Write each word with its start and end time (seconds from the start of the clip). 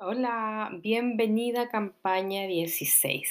Hola, 0.00 0.70
bienvenida 0.80 1.62
a 1.62 1.68
campaña 1.68 2.46
16. 2.46 3.28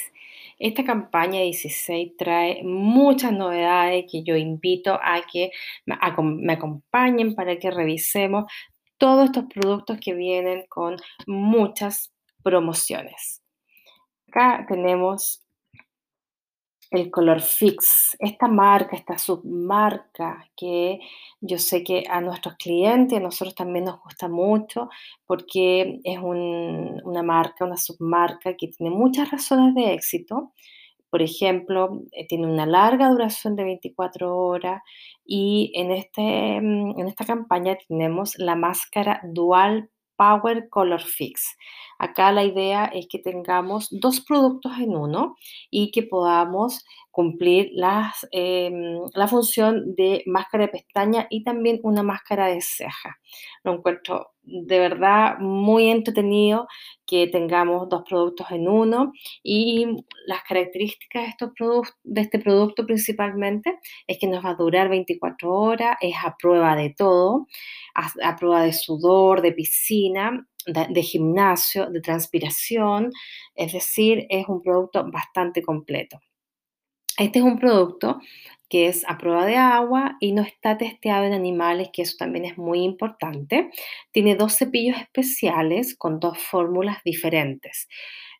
Esta 0.58 0.84
campaña 0.84 1.40
16 1.40 2.14
trae 2.18 2.62
muchas 2.62 3.32
novedades 3.32 4.04
que 4.10 4.22
yo 4.22 4.36
invito 4.36 4.98
a 5.02 5.22
que 5.32 5.50
me 5.86 5.94
acom- 5.94 6.38
me 6.38 6.52
acompañen 6.52 7.34
para 7.34 7.58
que 7.58 7.70
revisemos 7.70 8.44
todos 8.98 9.26
estos 9.26 9.44
productos 9.46 9.98
que 9.98 10.12
vienen 10.12 10.66
con 10.68 10.96
muchas 11.26 12.12
promociones. 12.42 13.42
Acá 14.28 14.66
tenemos 14.68 15.47
el 16.90 17.10
color 17.10 17.40
fix, 17.42 18.16
esta 18.18 18.48
marca, 18.48 18.96
esta 18.96 19.18
submarca 19.18 20.48
que 20.56 21.00
yo 21.40 21.58
sé 21.58 21.84
que 21.84 22.04
a 22.08 22.20
nuestros 22.20 22.56
clientes, 22.56 23.18
a 23.18 23.20
nosotros 23.22 23.54
también 23.54 23.84
nos 23.86 24.00
gusta 24.02 24.28
mucho 24.28 24.88
porque 25.26 26.00
es 26.04 26.18
un- 26.18 27.00
una 27.04 27.22
marca, 27.22 27.64
una 27.66 27.76
submarca 27.76 28.56
que 28.56 28.68
tiene 28.68 28.94
muchas 28.94 29.30
razones 29.30 29.74
de 29.74 29.92
éxito. 29.94 30.52
Por 31.10 31.22
ejemplo, 31.22 32.02
eh, 32.12 32.26
tiene 32.28 32.46
una 32.46 32.66
larga 32.66 33.08
duración 33.08 33.56
de 33.56 33.64
24 33.64 34.36
horas 34.36 34.82
y 35.24 35.72
en, 35.74 35.90
este, 35.92 36.60
mm, 36.60 37.00
en 37.00 37.06
esta 37.08 37.24
campaña 37.24 37.76
tenemos 37.88 38.34
la 38.38 38.56
máscara 38.56 39.20
Dual 39.24 39.90
Power 40.16 40.68
Color 40.68 41.00
Fix. 41.02 41.56
Acá 41.98 42.32
la 42.32 42.44
idea 42.44 42.86
es 42.86 43.08
que 43.08 43.18
tengamos 43.18 43.88
dos 43.90 44.20
productos 44.20 44.72
en 44.78 44.96
uno 44.96 45.36
y 45.70 45.90
que 45.90 46.04
podamos 46.04 46.84
cumplir 47.10 47.72
em, 48.30 49.00
la 49.14 49.26
función 49.26 49.96
de 49.96 50.22
máscara 50.26 50.66
de 50.66 50.72
pestaña 50.72 51.26
y 51.28 51.42
también 51.42 51.80
una 51.82 52.04
máscara 52.04 52.46
de 52.46 52.60
ceja. 52.60 53.18
Lo 53.64 53.74
encuentro 53.74 54.30
de 54.42 54.78
verdad 54.78 55.38
muy 55.40 55.88
entretenido 55.90 56.68
que 57.06 57.26
tengamos 57.26 57.88
dos 57.88 58.04
productos 58.08 58.46
en 58.52 58.68
uno 58.68 59.12
y 59.42 59.86
las 60.26 60.42
características 60.44 61.34
de, 62.04 62.20
este 62.20 62.38
producto 62.38 62.86
principalmente 62.86 63.78
es 64.06 64.18
que 64.20 64.28
nos 64.28 64.44
va 64.44 64.50
a 64.50 64.54
durar 64.54 64.88
24 64.88 65.52
horas, 65.52 65.96
es 66.00 66.14
a 66.24 66.36
prueba 66.38 66.76
de 66.76 66.94
todo, 66.96 67.48
a 67.94 68.36
prueba 68.36 68.62
de 68.62 68.72
sudor, 68.72 69.42
de 69.42 69.52
piscina, 69.52 70.46
de, 70.66 71.02
gimnasio, 71.02 71.90
de 71.90 72.00
transpiración, 72.00 73.10
es 73.54 73.72
decir, 73.72 74.26
es 74.28 74.46
un 74.48 74.62
producto 74.62 75.04
bastante 75.10 75.62
completo. 75.62 76.20
Este 77.16 77.40
es 77.40 77.44
un 77.44 77.58
producto 77.58 78.20
que 78.68 78.86
es 78.86 79.04
a 79.08 79.16
prueba 79.18 79.46
de 79.46 79.56
agua 79.56 80.16
y 80.20 80.32
no 80.32 80.42
está 80.42 80.76
testeado 80.76 81.24
en 81.24 81.32
animales, 81.32 81.88
que 81.92 82.02
eso 82.02 82.16
también 82.18 82.44
es 82.44 82.58
muy 82.58 82.82
importante. 82.82 83.70
Tiene 84.12 84.36
dos 84.36 84.56
cepillos 84.56 84.98
especiales 85.00 85.96
con 85.96 86.20
dos 86.20 86.38
fórmulas 86.38 86.98
diferentes. 87.04 87.88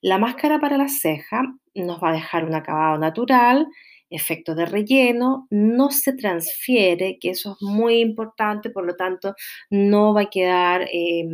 La 0.01 0.19
máscara 0.19 0.61
para 0.61 0.77
la 0.77 0.89
ceja 0.89 1.43
nos 1.75 2.03
va 2.03 2.11
a 2.11 2.15
dejar 2.15 2.45
un 2.45 2.55
acabado 2.55 2.99
natural, 2.99 3.67
efecto 4.11 4.55
de 4.55 4.67
relleno, 4.67 5.47
no 5.51 5.91
se 5.91 6.13
transfiere, 6.13 7.19
que 7.19 7.31
eso 7.31 7.53
es 7.53 7.63
muy 7.63 8.01
importante, 8.01 8.71
por 8.71 8.87
lo 8.87 8.97
tanto 8.97 9.35
no 9.71 10.15
va 10.15 10.23
a 10.23 10.31
quedar 10.31 10.83
eh, 10.93 11.25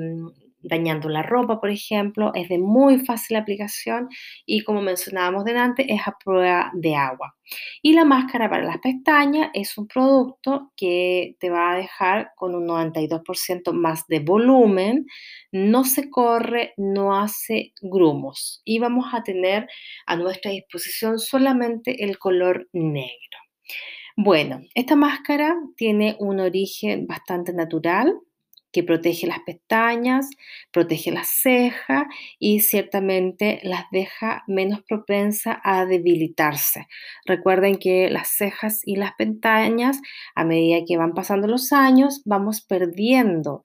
dañando 0.65 1.09
la 1.09 1.23
ropa, 1.23 1.61
por 1.61 1.71
ejemplo, 1.71 2.33
es 2.35 2.49
de 2.49 2.59
muy 2.59 2.99
fácil 2.99 3.37
aplicación 3.37 4.09
y 4.47 4.63
como 4.63 4.83
mencionábamos 4.83 5.45
delante, 5.45 5.93
es 5.93 6.01
a 6.07 6.17
prueba 6.23 6.71
de 6.75 6.97
agua. 6.97 7.37
Y 7.83 7.93
la 7.93 8.05
máscara 8.05 8.49
para 8.49 8.65
las 8.65 8.79
pestañas 8.79 9.51
es 9.55 9.77
un 9.77 9.87
producto 9.87 10.73
que 10.77 11.37
te 11.39 11.51
va 11.51 11.73
a 11.73 11.77
dejar 11.77 12.31
con 12.37 12.55
un 12.55 12.67
92% 12.67 13.73
más 13.73 14.07
de 14.07 14.21
volumen, 14.21 15.07
no 15.53 15.85
se 15.85 16.11
corre, 16.11 16.73
no 16.77 17.19
hace 17.19 17.73
grumos 17.81 18.63
y 18.65 18.79
vamos 18.79 19.07
a 19.13 19.23
tener 19.23 19.69
a 20.07 20.17
nuestra 20.17 20.51
disposición 20.51 21.19
solamente 21.19 22.05
el 22.05 22.19
color 22.19 22.69
negro. 22.73 23.39
Bueno, 24.17 24.63
esta 24.75 24.95
máscara 24.95 25.57
tiene 25.77 26.17
un 26.21 26.39
origen 26.39 27.07
bastante 27.07 27.53
natural 27.53 28.15
que 28.75 28.83
protege 28.83 29.29
las 29.29 29.39
pestañas, 29.47 30.29
protege 30.73 31.13
las 31.13 31.29
cejas 31.29 32.05
y 32.41 32.59
ciertamente 32.61 33.61
las 33.63 33.85
deja 33.93 34.43
menos 34.49 34.81
propensas 34.83 35.59
a 35.63 35.87
debilitarse. 35.87 36.89
Recuerden 37.25 37.77
que 37.77 38.11
las 38.11 38.31
cejas 38.31 38.81
y 38.85 38.97
las 38.97 39.13
pestañas, 39.17 40.01
a 40.35 40.45
medida 40.45 40.85
que 40.87 40.97
van 40.97 41.15
pasando 41.15 41.47
los 41.47 41.73
años, 41.73 42.21
vamos 42.25 42.63
perdiendo 42.63 43.65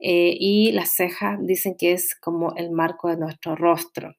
eh, 0.00 0.34
y 0.36 0.72
las 0.72 0.92
cejas 0.92 1.38
dicen 1.40 1.76
que 1.78 1.92
es 1.92 2.16
como 2.20 2.54
el 2.56 2.72
marco 2.72 3.08
de 3.08 3.16
nuestro 3.16 3.54
rostro. 3.54 4.17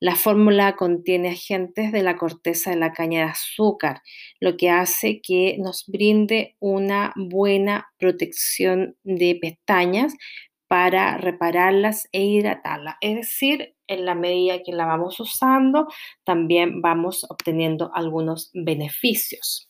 La 0.00 0.14
fórmula 0.14 0.76
contiene 0.76 1.30
agentes 1.30 1.90
de 1.90 2.02
la 2.04 2.16
corteza 2.16 2.70
de 2.70 2.76
la 2.76 2.92
caña 2.92 3.24
de 3.24 3.30
azúcar, 3.32 4.02
lo 4.38 4.56
que 4.56 4.70
hace 4.70 5.20
que 5.20 5.56
nos 5.58 5.84
brinde 5.88 6.56
una 6.60 7.12
buena 7.16 7.88
protección 7.98 8.96
de 9.02 9.36
pestañas 9.40 10.14
para 10.68 11.16
repararlas 11.16 12.08
e 12.12 12.22
hidratarlas. 12.22 12.94
Es 13.00 13.16
decir, 13.16 13.74
en 13.88 14.04
la 14.04 14.14
medida 14.14 14.62
que 14.62 14.72
la 14.72 14.86
vamos 14.86 15.18
usando, 15.18 15.88
también 16.22 16.80
vamos 16.80 17.26
obteniendo 17.28 17.90
algunos 17.92 18.50
beneficios. 18.52 19.68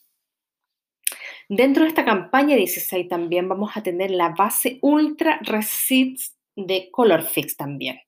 Dentro 1.49 1.85
de 1.85 1.89
esta 1.89 2.05
campaña 2.05 2.57
16 2.57 3.09
también 3.09 3.49
vamos 3.49 3.71
a 3.75 3.83
tener 3.83 4.11
la 4.11 4.31
base 4.31 4.79
Ultra 4.83 5.39
Resist 5.43 6.35
de 6.55 6.91
Color 6.91 7.23
Fix 7.23 7.57
también. 7.57 8.01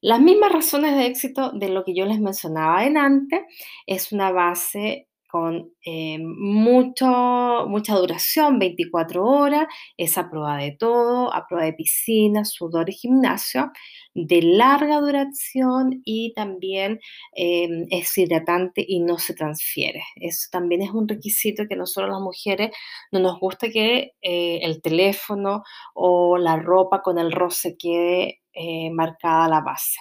Las 0.00 0.20
mismas 0.20 0.52
razones 0.52 0.96
de 0.96 1.06
éxito 1.06 1.50
de 1.52 1.70
lo 1.70 1.84
que 1.84 1.94
yo 1.94 2.06
les 2.06 2.20
mencionaba 2.20 2.80
adelante, 2.80 3.46
es 3.86 4.12
una 4.12 4.30
base 4.30 5.08
con 5.28 5.72
eh, 5.84 6.18
mucho, 6.18 7.66
mucha 7.68 7.94
duración, 7.96 8.58
24 8.58 9.24
horas, 9.24 9.66
es 9.96 10.16
a 10.16 10.30
prueba 10.30 10.56
de 10.56 10.72
todo, 10.72 11.34
a 11.34 11.46
prueba 11.46 11.66
de 11.66 11.74
piscina, 11.74 12.44
sudor 12.46 12.88
y 12.88 12.94
gimnasio, 12.94 13.70
de 14.14 14.40
larga 14.42 15.00
duración 15.00 16.00
y 16.04 16.32
también 16.34 16.98
eh, 17.36 17.68
es 17.90 18.16
hidratante 18.16 18.84
y 18.86 19.00
no 19.00 19.18
se 19.18 19.34
transfiere. 19.34 20.02
Eso 20.16 20.48
también 20.50 20.80
es 20.80 20.90
un 20.90 21.06
requisito 21.06 21.64
que 21.68 21.76
nosotros 21.76 22.10
las 22.10 22.20
mujeres 22.20 22.70
no 23.12 23.20
nos 23.20 23.38
gusta 23.38 23.68
que 23.68 24.12
eh, 24.22 24.60
el 24.62 24.80
teléfono 24.80 25.62
o 25.94 26.38
la 26.38 26.56
ropa 26.56 27.02
con 27.02 27.18
el 27.18 27.32
roce 27.32 27.76
quede 27.76 28.40
eh, 28.58 28.90
marcada 28.90 29.48
la 29.48 29.60
base. 29.60 29.98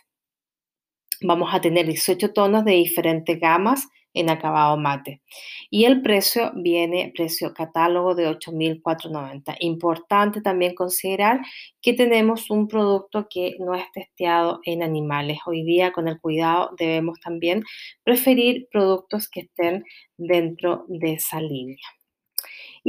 Vamos 1.22 1.53
a 1.53 1.62
tener 1.62 1.85
18 1.85 2.34
tonos 2.34 2.66
de 2.66 2.73
diferentes 2.73 3.40
gamas 3.40 3.88
en 4.13 4.29
acabado 4.29 4.78
mate. 4.78 5.22
Y 5.69 5.85
el 5.85 6.01
precio 6.01 6.51
viene, 6.56 7.12
precio 7.16 7.53
catálogo 7.53 8.16
de 8.16 8.28
8.490. 8.29 9.56
Importante 9.59 10.41
también 10.41 10.75
considerar 10.75 11.41
que 11.81 11.94
tenemos 11.94 12.50
un 12.50 12.68
producto 12.68 13.28
que 13.29 13.56
no 13.59 13.75
es 13.75 13.84
testeado 13.94 14.59
en 14.63 14.84
animales. 14.84 15.39
Hoy 15.45 15.63
día 15.63 15.91
con 15.91 16.07
el 16.07 16.19
cuidado 16.19 16.72
debemos 16.78 17.19
también 17.19 17.63
preferir 18.03 18.68
productos 18.72 19.29
que 19.29 19.41
estén 19.41 19.84
dentro 20.18 20.85
de 20.88 21.13
esa 21.13 21.39
línea. 21.41 21.97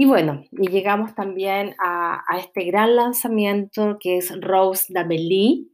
Y 0.00 0.06
bueno, 0.06 0.44
y 0.52 0.68
llegamos 0.68 1.16
también 1.16 1.74
a, 1.84 2.22
este 2.38 2.62
gran 2.62 2.94
lanzamiento 2.94 3.96
que 3.98 4.18
es 4.18 4.32
Rose 4.40 4.92
d'Amélie 4.92 5.64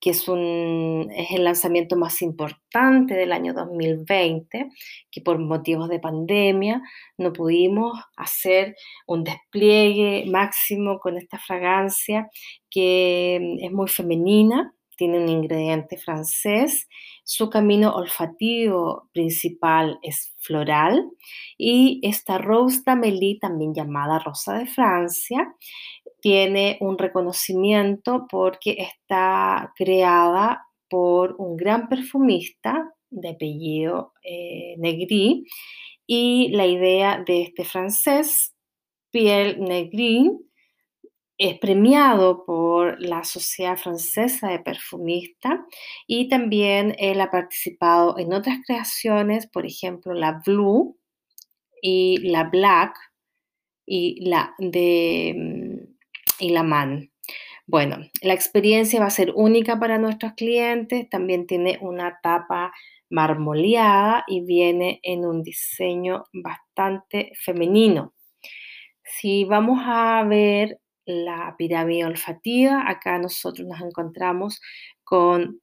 que 0.00 0.08
es, 0.08 0.28
un, 0.28 1.12
es 1.14 1.30
el 1.32 1.44
lanzamiento 1.44 1.94
más 1.94 2.22
importante 2.22 3.12
del 3.12 3.32
año 3.32 3.52
2020, 3.52 4.70
que 5.10 5.20
por 5.20 5.38
motivos 5.38 5.90
de 5.90 6.00
pandemia 6.00 6.80
no 7.18 7.34
pudimos 7.34 8.00
hacer 8.16 8.76
un 9.06 9.24
despliegue 9.24 10.24
máximo 10.26 10.98
con 10.98 11.18
esta 11.18 11.38
fragancia 11.38 12.30
que 12.70 13.58
es 13.60 13.72
muy 13.72 13.88
femenina, 13.88 14.72
tiene 15.00 15.18
un 15.18 15.30
ingrediente 15.30 15.96
francés, 15.96 16.86
su 17.24 17.48
camino 17.48 17.94
olfativo 17.94 19.08
principal 19.14 19.98
es 20.02 20.34
floral 20.36 21.10
y 21.56 22.00
esta 22.02 22.36
Rose 22.36 22.82
d'Amélie, 22.84 23.38
también 23.40 23.72
llamada 23.72 24.18
Rosa 24.18 24.58
de 24.58 24.66
Francia, 24.66 25.54
tiene 26.20 26.76
un 26.82 26.98
reconocimiento 26.98 28.26
porque 28.28 28.76
está 28.78 29.72
creada 29.74 30.66
por 30.90 31.34
un 31.38 31.56
gran 31.56 31.88
perfumista 31.88 32.92
de 33.08 33.30
apellido 33.30 34.12
eh, 34.22 34.74
Negri 34.76 35.46
y 36.06 36.50
la 36.50 36.66
idea 36.66 37.24
de 37.26 37.40
este 37.40 37.64
francés, 37.64 38.54
Pierre 39.10 39.56
Negri, 39.56 40.30
es 41.40 41.58
premiado 41.58 42.44
por 42.44 43.00
la 43.00 43.24
Sociedad 43.24 43.78
Francesa 43.78 44.48
de 44.48 44.58
Perfumistas 44.58 45.60
y 46.06 46.28
también 46.28 46.94
él 46.98 47.18
ha 47.22 47.30
participado 47.30 48.18
en 48.18 48.34
otras 48.34 48.58
creaciones, 48.66 49.46
por 49.46 49.64
ejemplo, 49.64 50.12
la 50.12 50.42
Blue 50.44 50.98
y 51.80 52.18
la 52.28 52.44
Black 52.44 52.94
y 53.86 54.28
la 54.28 54.54
de 54.58 55.88
y 56.38 56.50
la 56.50 56.62
MAN. 56.62 57.10
Bueno, 57.66 57.96
la 58.20 58.34
experiencia 58.34 59.00
va 59.00 59.06
a 59.06 59.10
ser 59.10 59.32
única 59.34 59.80
para 59.80 59.96
nuestros 59.96 60.34
clientes, 60.34 61.08
también 61.08 61.46
tiene 61.46 61.78
una 61.80 62.18
tapa 62.22 62.70
marmoleada 63.08 64.24
y 64.26 64.42
viene 64.42 65.00
en 65.02 65.24
un 65.24 65.42
diseño 65.42 66.24
bastante 66.34 67.32
femenino. 67.34 68.12
Si 69.02 69.44
vamos 69.44 69.80
a 69.86 70.22
ver 70.24 70.78
la 71.06 71.54
pirámide 71.56 72.04
olfativa, 72.04 72.88
acá 72.88 73.18
nosotros 73.18 73.66
nos 73.66 73.80
encontramos 73.80 74.60
con 75.04 75.60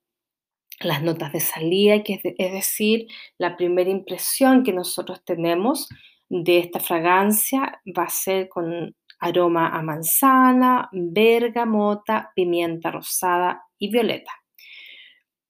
las 0.80 1.02
notas 1.02 1.34
de 1.34 1.40
salida, 1.40 2.04
que 2.04 2.20
es, 2.38 2.52
decir, 2.52 3.08
la 3.38 3.58
primera 3.58 3.90
impresión 3.90 4.64
que 4.64 4.74
nosotros 4.74 5.24
tenemos 5.24 5.90
de 6.30 6.60
esta 6.60 6.80
fragancia 6.80 7.82
va 7.98 8.04
a 8.04 8.10
ser 8.10 8.50
con 8.50 8.96
aroma 9.20 9.70
a 9.70 9.82
manzana, 9.82 10.90
bergamota, 10.92 12.32
pimienta 12.36 12.92
rosada 12.92 13.64
y 13.80 13.90
violeta. 13.90 14.32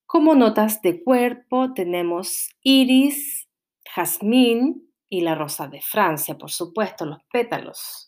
Como 0.06 0.34
notas 0.34 0.80
de 0.80 1.02
cuerpo 1.02 1.74
tenemos 1.74 2.48
iris, 2.62 3.46
jazmín 3.94 4.90
y 5.10 5.20
la 5.20 5.34
rosa 5.34 5.68
de 5.68 5.82
Francia, 5.82 6.38
por 6.38 6.50
supuesto, 6.50 7.04
los 7.04 7.18
pétalos. 7.30 8.07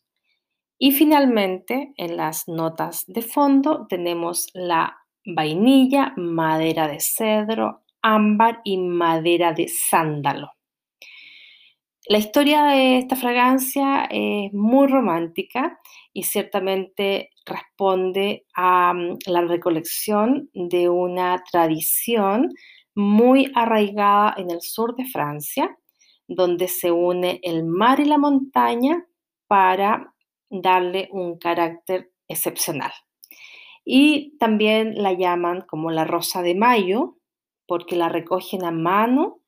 Y 0.82 0.92
finalmente, 0.92 1.92
en 1.98 2.16
las 2.16 2.48
notas 2.48 3.04
de 3.06 3.20
fondo 3.20 3.86
tenemos 3.86 4.48
la 4.54 4.96
vainilla, 5.26 6.14
madera 6.16 6.88
de 6.88 7.00
cedro, 7.00 7.82
ámbar 8.00 8.62
y 8.64 8.78
madera 8.78 9.52
de 9.52 9.68
sándalo. 9.68 10.52
La 12.06 12.16
historia 12.16 12.64
de 12.64 12.96
esta 12.96 13.14
fragancia 13.14 14.06
es 14.10 14.54
muy 14.54 14.86
romántica 14.86 15.78
y 16.14 16.22
ciertamente 16.22 17.28
responde 17.44 18.46
a 18.54 18.94
mm, 18.94 19.18
la 19.26 19.42
recolección 19.42 20.48
de 20.54 20.88
una 20.88 21.44
tradición 21.52 22.48
muy 22.94 23.52
arraigada 23.54 24.32
en 24.38 24.50
el 24.50 24.62
sur 24.62 24.96
de 24.96 25.04
Francia, 25.04 25.76
donde 26.26 26.68
se 26.68 26.90
une 26.90 27.38
el 27.42 27.66
mar 27.66 28.00
y 28.00 28.06
la 28.06 28.16
montaña 28.16 29.04
para 29.46 30.14
darle 30.50 31.08
un 31.12 31.38
carácter 31.38 32.12
excepcional. 32.28 32.92
Y 33.84 34.36
también 34.38 35.02
la 35.02 35.14
llaman 35.14 35.62
como 35.62 35.90
la 35.90 36.04
rosa 36.04 36.42
de 36.42 36.54
mayo, 36.54 37.16
porque 37.66 37.96
la 37.96 38.08
recogen 38.08 38.64
a 38.64 38.70
mano 38.70 39.40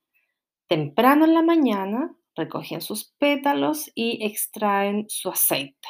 temprano 0.73 1.27
en 1.27 1.35
la 1.35 1.43
mañana, 1.43 2.17
recogen 2.35 2.81
sus 2.81 3.13
pétalos 3.19 3.91
y 3.95 4.25
extraen 4.25 5.05
su 5.09 5.29
aceite. 5.29 5.89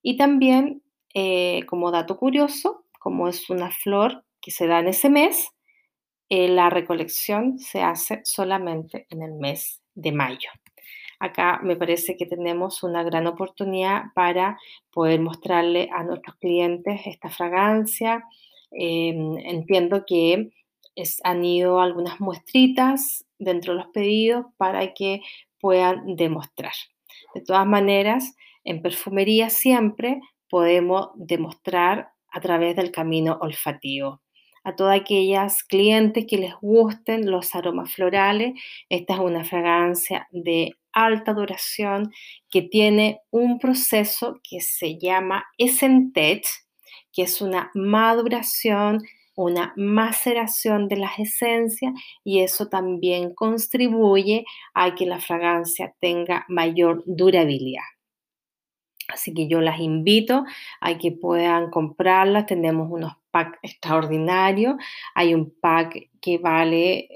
Y 0.00 0.16
también, 0.16 0.84
eh, 1.12 1.66
como 1.66 1.90
dato 1.90 2.16
curioso, 2.16 2.86
como 3.00 3.26
es 3.26 3.50
una 3.50 3.72
flor 3.72 4.24
que 4.40 4.52
se 4.52 4.68
da 4.68 4.78
en 4.78 4.86
ese 4.86 5.10
mes, 5.10 5.48
eh, 6.28 6.46
la 6.46 6.70
recolección 6.70 7.58
se 7.58 7.82
hace 7.82 8.20
solamente 8.22 9.08
en 9.10 9.22
el 9.22 9.32
mes 9.32 9.82
de 9.94 10.12
mayo. 10.12 10.50
Acá 11.20 11.60
me 11.62 11.76
parece 11.76 12.16
que 12.16 12.26
tenemos 12.26 12.82
una 12.82 13.02
gran 13.04 13.26
oportunidad 13.26 14.04
para 14.14 14.58
poder 14.90 15.20
mostrarle 15.20 15.90
a 15.92 16.02
nuestros 16.02 16.36
clientes 16.36 17.02
esta 17.04 17.28
fragancia. 17.28 18.24
Em, 18.72 19.36
entiendo 19.38 20.04
que 20.06 20.50
han 21.22 21.44
ido 21.44 21.80
algunas 21.80 22.20
muestritas 22.20 23.24
dentro 23.38 23.72
de 23.72 23.80
los 23.80 23.88
pedidos 23.88 24.46
para 24.56 24.92
que 24.94 25.20
puedan 25.60 26.16
demostrar. 26.16 26.72
De 27.34 27.42
todas 27.42 27.66
maneras, 27.66 28.34
en 28.64 28.82
perfumería 28.82 29.50
siempre 29.50 30.20
podemos 30.48 31.10
demostrar 31.14 32.12
a 32.32 32.40
través 32.40 32.76
del 32.76 32.90
camino 32.90 33.38
olfativo 33.40 34.20
a 34.64 34.76
todas 34.76 35.00
aquellas 35.00 35.62
clientes 35.64 36.26
que 36.26 36.38
les 36.38 36.54
gusten 36.60 37.30
los 37.30 37.54
aromas 37.54 37.94
florales. 37.94 38.52
Esta 38.88 39.14
es 39.14 39.20
una 39.20 39.44
fragancia 39.44 40.28
de 40.32 40.76
alta 40.92 41.32
duración 41.32 42.12
que 42.50 42.62
tiene 42.62 43.20
un 43.30 43.58
proceso 43.58 44.40
que 44.42 44.60
se 44.60 44.98
llama 44.98 45.44
Essentet, 45.58 46.44
que 47.12 47.22
es 47.22 47.40
una 47.40 47.70
maduración, 47.74 49.02
una 49.34 49.72
maceración 49.76 50.88
de 50.88 50.96
las 50.96 51.18
esencias 51.18 51.92
y 52.24 52.40
eso 52.40 52.68
también 52.68 53.34
contribuye 53.34 54.44
a 54.74 54.94
que 54.94 55.06
la 55.06 55.20
fragancia 55.20 55.94
tenga 56.00 56.44
mayor 56.48 57.02
durabilidad. 57.06 57.84
Así 59.08 59.34
que 59.34 59.48
yo 59.48 59.60
las 59.60 59.80
invito 59.80 60.44
a 60.80 60.98
que 60.98 61.10
puedan 61.12 61.70
comprarlas. 61.70 62.46
Tenemos 62.46 62.88
unos 62.90 63.14
packs 63.30 63.58
extraordinarios. 63.62 64.76
Hay 65.14 65.34
un 65.34 65.52
pack 65.60 66.10
que 66.20 66.38
vale 66.38 67.08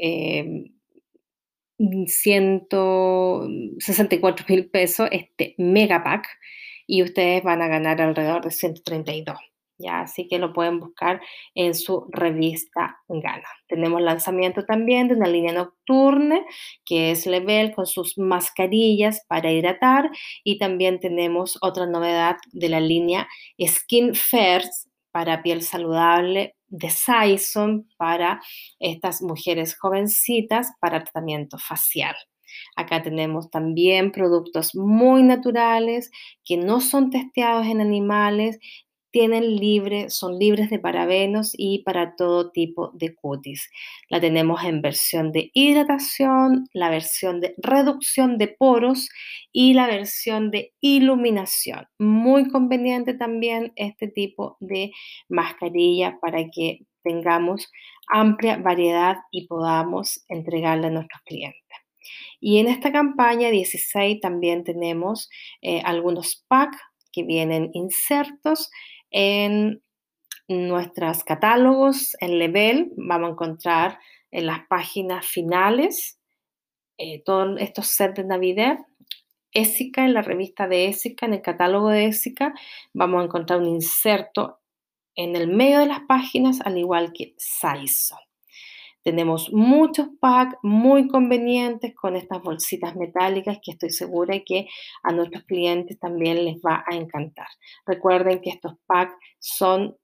164 1.79 4.47
mil 4.49 4.71
pesos, 4.71 5.09
este 5.11 5.55
mega 5.59 6.05
pack, 6.05 6.29
y 6.87 7.03
ustedes 7.03 7.43
van 7.43 7.63
a 7.63 7.69
ganar 7.69 8.01
alrededor 8.01 8.45
de 8.45 8.51
132. 8.51 9.39
¿ya? 9.79 10.01
Así 10.01 10.29
que 10.29 10.39
lo 10.39 10.53
pueden 10.53 10.81
buscar 10.81 11.21
en 11.55 11.75
su 11.75 12.07
revista 12.11 12.99
Gana. 13.09 13.49
Tenemos 13.69 14.01
lanzamiento 14.03 14.65
también 14.65 15.09
de 15.09 15.15
una 15.15 15.29
línea 15.29 15.53
nocturna 15.53 16.41
que 16.85 17.11
es 17.11 17.27
Level 17.27 17.75
con 17.75 17.87
sus 17.87 18.19
mascarillas 18.19 19.25
para 19.29 19.53
hidratar 19.53 20.11
y 20.45 20.59
también 20.59 21.01
tenemos 21.01 21.59
otra 21.61 21.87
novedad 21.87 22.37
de 22.53 22.69
la 22.69 22.81
línea 22.81 23.29
Skin 23.61 24.15
First 24.15 24.89
para 25.11 25.43
piel 25.43 25.63
saludable 25.63 26.57
de 26.75 26.91
Saison 26.91 27.89
para 27.97 28.41
estas 28.81 29.23
mujeres 29.23 29.79
jovencitas 29.79 30.69
para 30.81 31.05
tratamiento 31.05 31.57
facial. 31.59 32.17
Acá 32.77 33.03
tenemos 33.03 33.51
también 33.51 34.11
productos 34.11 34.75
muy 34.75 35.23
naturales 35.23 36.11
que 36.45 36.57
no 36.57 36.81
son 36.81 37.11
testeados 37.11 37.67
en 37.67 37.81
animales 37.81 38.59
tienen 39.15 39.55
libre, 39.59 40.11
son 40.11 40.41
libres 40.41 40.71
de 40.71 40.81
parabenos 40.81 41.53
y 41.57 41.85
para 41.85 42.17
todo 42.17 42.51
tipo 42.51 42.91
de 42.95 43.15
cutis. 43.15 43.71
La 44.09 44.21
tenemos 44.21 44.65
en 44.65 44.83
versión 44.83 45.31
de 45.31 45.53
hidratación, 45.55 46.69
la 46.73 46.91
versión 46.91 47.41
de 47.41 47.55
reducción 47.57 48.39
de 48.39 48.49
poros 48.49 49.09
y 49.53 49.75
la 49.75 49.87
versión 49.87 50.51
de 50.51 50.75
iluminación. 50.81 51.87
Muy 51.97 52.49
conveniente 52.49 53.15
también 53.15 53.73
este 53.77 54.09
tipo 54.09 54.57
de 54.59 54.91
mascarilla 55.29 56.19
para 56.21 56.51
que 56.51 56.81
tengamos 57.05 57.71
amplia 58.09 58.57
variedad 58.57 59.19
y 59.31 59.47
podamos 59.47 60.25
entregarle 60.27 60.89
a 60.89 60.91
nuestros 60.91 61.23
clientes. 61.23 61.63
Y 62.41 62.59
en 62.59 62.67
esta 62.67 62.91
campaña 62.91 63.51
16 63.51 64.19
también 64.21 64.65
tenemos 64.65 65.31
eh, 65.63 65.83
algunos 65.85 66.45
packs 66.49 66.79
que 67.13 67.23
vienen 67.23 67.71
insertos 67.75 68.71
en 69.15 69.81
nuestros 70.49 71.23
catálogos, 71.23 72.17
en 72.21 72.39
Level, 72.41 72.93
vamos 72.97 73.29
a 73.29 73.33
encontrar 73.33 73.99
en 74.33 74.47
las 74.47 74.67
páginas 74.67 75.25
finales 75.25 76.19
eh, 76.99 77.23
todos 77.25 77.61
estos 77.61 77.87
sets 77.87 78.17
de 78.17 78.25
Navidad. 78.25 78.79
Ésica, 79.53 80.05
en 80.05 80.15
la 80.15 80.23
revista 80.23 80.67
de 80.67 80.89
Ésica, 80.89 81.27
en 81.27 81.35
el 81.35 81.43
catálogo 81.43 81.91
de 81.91 82.07
Ésica, 82.07 82.55
vamos 82.93 83.23
a 83.23 83.25
encontrar 83.27 83.61
un 83.61 83.69
inserto 83.69 84.59
en 85.15 85.37
el 85.37 85.47
medio 85.47 85.79
de 85.79 85.87
las 85.87 86.01
páginas, 86.09 86.61
al 86.63 86.77
igual 86.77 87.13
que 87.13 87.35
Saison. 87.39 88.19
Tenemos 89.05 89.53
muchos 89.53 90.09
packs 90.19 90.57
muy 90.63 91.09
convenientes 91.09 91.95
con 91.95 92.17
estas 92.17 92.43
bolsitas 92.43 92.97
metálicas 92.97 93.59
que 93.63 93.73
estoy 93.73 93.91
segura 93.91 94.41
que 94.41 94.67
a 95.03 95.13
nuestros 95.13 95.45
clientes 95.45 95.99
también 95.99 96.45
les 96.45 96.57
va 96.57 96.83
a 96.91 96.97
encantar. 96.97 97.49
Recuerden 97.87 98.41
que 98.41 98.51
estos 98.51 98.77
packs 98.87 99.15
son 99.39 99.95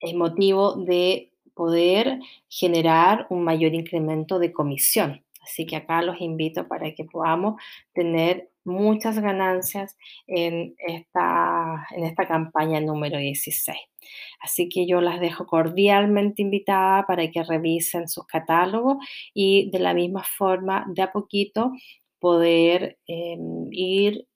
el 0.00 0.16
motivo 0.16 0.74
de 0.74 1.32
poder 1.54 2.18
generar 2.48 3.28
un 3.30 3.44
mayor 3.44 3.74
incremento 3.74 4.40
de 4.40 4.52
comisión. 4.52 5.24
Así 5.40 5.64
que 5.64 5.76
acá 5.76 6.02
los 6.02 6.20
invito 6.20 6.66
para 6.66 6.92
que 6.94 7.04
podamos 7.04 7.62
tener 7.94 8.50
muchas 8.68 9.18
ganancias 9.18 9.96
en 10.26 10.74
esta, 10.78 11.86
en 11.90 12.04
esta 12.04 12.28
campaña 12.28 12.80
número 12.80 13.18
16. 13.18 13.76
Así 14.40 14.68
que 14.68 14.86
yo 14.86 15.00
las 15.00 15.20
dejo 15.20 15.46
cordialmente 15.46 16.42
invitadas 16.42 17.04
para 17.06 17.28
que 17.30 17.42
revisen 17.42 18.08
sus 18.08 18.26
catálogos 18.26 18.98
y 19.34 19.70
de 19.70 19.80
la 19.80 19.94
misma 19.94 20.22
forma, 20.22 20.84
de 20.88 21.02
a 21.02 21.12
poquito, 21.12 21.72
poder 22.20 22.98
em, 23.06 23.68
ir 23.72 24.26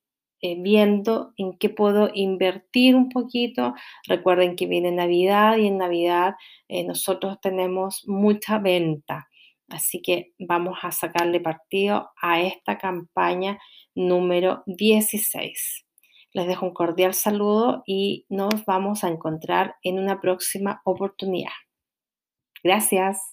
eh, 0.40 0.56
viendo 0.60 1.32
en 1.36 1.56
qué 1.56 1.68
puedo 1.68 2.10
invertir 2.12 2.96
un 2.96 3.08
poquito. 3.10 3.74
Recuerden 4.08 4.56
que 4.56 4.66
viene 4.66 4.90
Navidad 4.90 5.56
y 5.56 5.68
en 5.68 5.78
Navidad 5.78 6.34
eh, 6.68 6.84
nosotros 6.84 7.40
tenemos 7.40 8.02
mucha 8.08 8.58
venta. 8.58 9.28
Así 9.68 10.02
que 10.02 10.32
vamos 10.38 10.78
a 10.82 10.90
sacarle 10.92 11.40
partido 11.40 12.10
a 12.20 12.42
esta 12.42 12.76
campaña 12.76 13.58
número 13.94 14.62
16. 14.66 15.86
Les 16.32 16.46
dejo 16.46 16.66
un 16.66 16.72
cordial 16.72 17.14
saludo 17.14 17.82
y 17.86 18.26
nos 18.28 18.64
vamos 18.64 19.04
a 19.04 19.08
encontrar 19.08 19.76
en 19.82 19.98
una 19.98 20.20
próxima 20.20 20.80
oportunidad. 20.84 21.52
Gracias. 22.64 23.31